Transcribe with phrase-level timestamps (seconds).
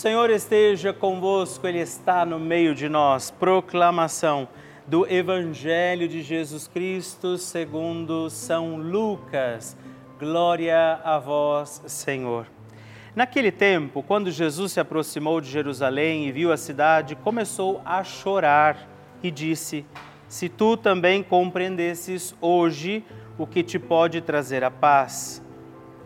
[0.00, 3.30] Senhor esteja convosco, Ele está no meio de nós.
[3.30, 4.48] Proclamação
[4.86, 9.76] do Evangelho de Jesus Cristo segundo São Lucas.
[10.18, 12.46] Glória a vós, Senhor.
[13.14, 18.88] Naquele tempo, quando Jesus se aproximou de Jerusalém e viu a cidade, começou a chorar
[19.22, 19.84] e disse:
[20.26, 23.04] Se tu também compreendesses hoje
[23.36, 25.44] o que te pode trazer a paz.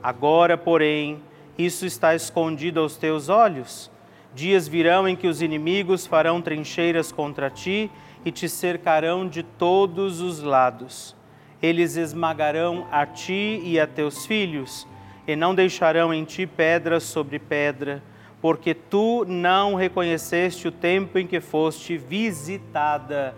[0.03, 1.23] Agora, porém,
[1.57, 3.91] isso está escondido aos teus olhos.
[4.35, 7.91] Dias virão em que os inimigos farão trincheiras contra ti
[8.25, 11.15] e te cercarão de todos os lados.
[11.63, 14.87] Eles esmagarão a ti e a teus filhos
[15.27, 18.03] e não deixarão em ti pedra sobre pedra,
[18.41, 23.35] porque tu não reconheceste o tempo em que foste visitada.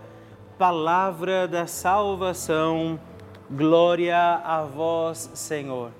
[0.57, 2.99] Palavra da salvação,
[3.49, 5.91] glória a vós, Senhor.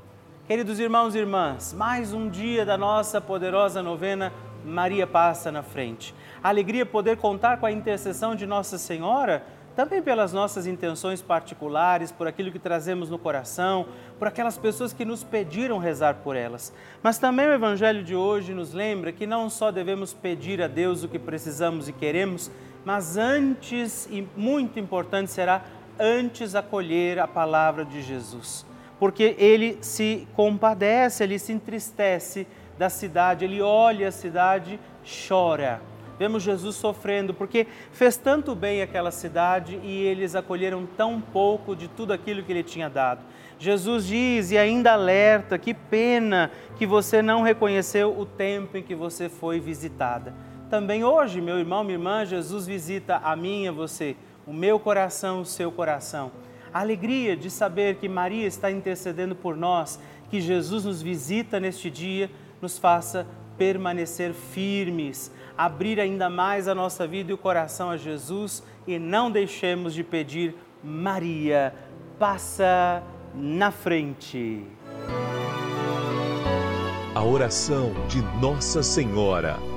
[0.48, 4.32] Queridos irmãos e irmãs, mais um dia da nossa poderosa novena
[4.63, 6.16] Maria passa na frente.
[6.42, 9.44] A alegria poder contar com a intercessão de Nossa Senhora
[9.75, 13.88] também pelas nossas intenções particulares, por aquilo que trazemos no coração,
[14.18, 16.74] por aquelas pessoas que nos pediram rezar por elas.
[17.04, 21.04] Mas também o Evangelho de hoje nos lembra que não só devemos pedir a Deus
[21.04, 22.50] o que precisamos e queremos,
[22.86, 25.62] mas antes, e muito importante será,
[26.00, 28.66] antes acolher a palavra de Jesus.
[29.00, 34.80] Porque ele se compadece, ele se entristece da cidade, ele olha a cidade,
[35.27, 35.82] chora
[36.20, 41.88] Vemos Jesus sofrendo porque fez tanto bem aquela cidade e eles acolheram tão pouco de
[41.88, 43.22] tudo aquilo que ele tinha dado.
[43.60, 48.96] Jesus diz e ainda alerta: que pena que você não reconheceu o tempo em que
[48.96, 50.34] você foi visitada.
[50.70, 54.80] Também hoje, meu irmão, minha irmã, Jesus visita a mim e a você, o meu
[54.80, 56.32] coração, o seu coração.
[56.74, 61.90] A alegria de saber que Maria está intercedendo por nós, que Jesus nos visita neste
[61.90, 62.30] dia,
[62.62, 63.26] nos faça
[63.58, 69.32] permanecer firmes, abrir ainda mais a nossa vida e o coração a Jesus e não
[69.32, 71.74] deixemos de pedir, Maria,
[72.20, 74.64] passa na frente.
[77.16, 79.76] A oração de Nossa Senhora.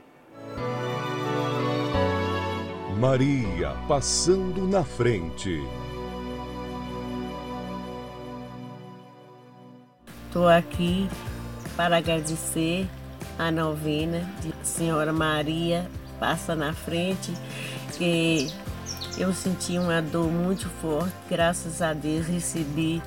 [3.01, 5.59] Maria passando na frente.
[10.27, 11.09] Estou aqui
[11.75, 12.87] para agradecer
[13.39, 15.89] a novena de Senhora Maria
[16.19, 17.33] passa na frente,
[17.97, 18.53] que
[19.17, 23.01] eu senti uma dor muito forte, graças a Deus recebi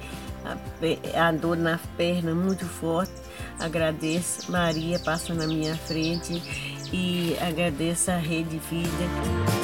[0.44, 3.12] a, a dor na perna muito forte.
[3.60, 6.42] Agradeço, Maria passa na minha frente
[6.92, 9.63] e agradeço a Rede Vida.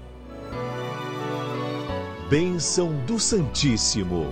[2.30, 4.26] Bênção do Santíssimo.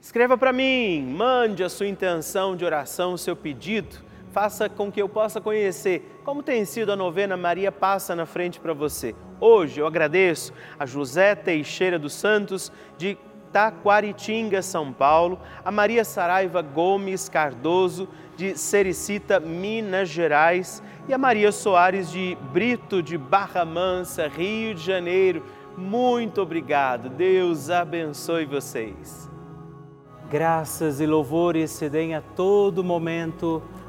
[0.00, 4.03] Escreva para mim, mande a sua intenção de oração, o seu pedido
[4.34, 8.58] faça com que eu possa conhecer como tem sido a novena Maria Passa na Frente
[8.58, 9.14] para você.
[9.38, 13.16] Hoje eu agradeço a José Teixeira dos Santos, de
[13.52, 21.52] Taquaritinga, São Paulo, a Maria Saraiva Gomes Cardoso, de Sericita, Minas Gerais, e a Maria
[21.52, 25.44] Soares de Brito, de Barra Mansa, Rio de Janeiro.
[25.78, 27.08] Muito obrigado.
[27.08, 29.30] Deus abençoe vocês.
[30.28, 33.62] Graças e louvores se deem a todo momento